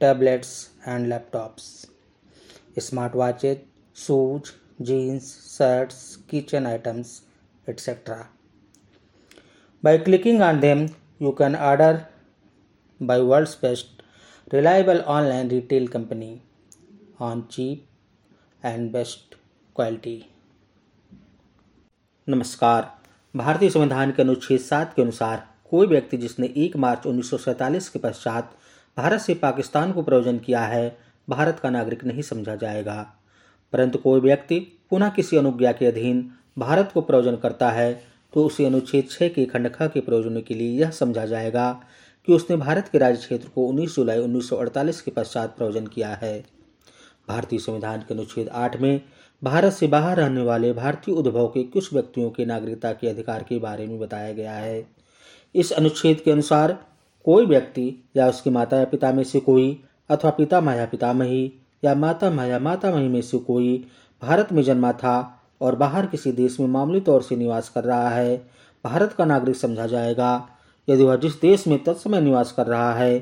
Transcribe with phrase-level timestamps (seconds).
[0.00, 0.50] tablets
[0.88, 1.64] and laptops
[2.80, 3.60] smart watches
[3.96, 4.50] shoes
[4.84, 7.20] jeans shirts kitchen items
[7.66, 8.16] etcetera
[9.82, 10.86] by clicking on them
[11.22, 12.00] you can order
[13.00, 14.02] by world's best
[14.54, 16.30] reliable online retail company
[17.20, 19.34] on cheap and best
[19.76, 20.22] quality
[22.28, 22.90] नमस्कार।
[23.34, 28.56] भारतीय संविधान के अनुच्छेद सात के अनुसार कोई व्यक्ति जिसने एक मार्च उन्नीस के पश्चात
[28.98, 33.14] भारत से पाकिस्तान को प्रयोजन किया है, भारत का नागरिक नहीं समझा जाएगा।
[33.72, 34.58] परंतु कोई व्यक्ति
[34.90, 37.92] पुनः किसी अनुज्ञा के अधीन भारत को प्रयोजन करता है
[38.32, 41.70] तो उसे अनुच्छेद छः के खंड ख के प्रयोजनों के लिए यह समझा जाएगा
[42.28, 46.44] कि उसने भारत के राज्य क्षेत्र को 19 जुलाई 1948 के पश्चात प्रयोजन किया है।
[47.28, 49.00] भारतीय संविधान के अनुच्छेद आठ में
[49.44, 53.58] भारत से बाहर रहने वाले भारतीय उद्भव के कुछ व्यक्तियों के नागरिकता के अधिकार के
[53.58, 54.86] बारे में बताया गया है।
[55.54, 56.78] इस अनुच्छेद के अनुसार
[57.28, 61.52] कोई व्यक्ति या उसके माता या पिता में से कोई अथवा पिता माया पितामही
[61.84, 63.86] या माता माया मातामही में से कोई
[64.22, 68.08] भारत में जन्मा था और बाहर किसी देश में मामूली तौर से निवास कर रहा
[68.10, 68.36] है,
[68.84, 70.48] भारत का नागरिक समझा जाएगा।
[70.88, 73.18] यदि वह जिस देश में तत्समय निवास कर रहा है,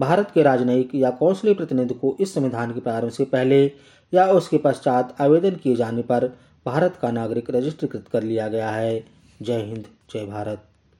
[0.00, 3.72] भारत के राजनयिक या कौंसली प्रतिनिधि को इस संविधान के प्रारंभ से पहले
[4.12, 6.28] या उसके पश्चात आवेदन किए जाने पर
[6.66, 9.04] भारत का नागरिक रजिस्ट्रीकृत कर लिया गया है।
[9.42, 10.69] जय हिंद, जय भारत।